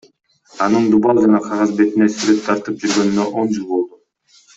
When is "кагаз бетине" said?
1.47-2.07